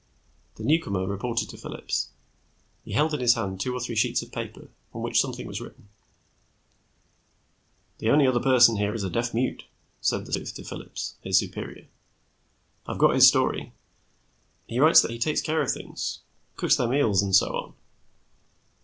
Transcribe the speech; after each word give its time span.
The 0.55 0.63
newcomer 0.63 1.05
reported 1.05 1.47
to 1.51 1.59
Phillips. 1.59 2.09
He 2.83 2.93
held 2.93 3.13
in 3.13 3.19
his 3.19 3.35
hand 3.35 3.61
two 3.61 3.75
or 3.75 3.79
three 3.79 3.93
sheets 3.95 4.23
of 4.23 4.31
paper 4.31 4.69
on 4.95 5.03
which 5.03 5.21
something 5.21 5.45
was 5.45 5.61
written. 5.61 5.89
"The 7.99 8.09
only 8.09 8.25
other 8.25 8.39
person 8.39 8.77
here 8.77 8.95
is 8.95 9.03
a 9.03 9.11
deaf 9.11 9.31
mute," 9.31 9.65
said 9.99 10.25
the 10.25 10.33
sleuth 10.33 10.55
to 10.55 10.63
Phillips, 10.63 11.17
his 11.21 11.37
superior. 11.37 11.85
"I've 12.87 12.97
got 12.97 13.13
his 13.13 13.27
story. 13.27 13.73
He 14.65 14.79
writes 14.79 15.03
that 15.03 15.11
he 15.11 15.19
takes 15.19 15.41
care 15.41 15.61
of 15.61 15.71
things, 15.71 16.21
cooks 16.55 16.77
their 16.77 16.87
meals 16.87 17.21
and 17.21 17.35
so 17.35 17.55
on. 17.55 17.73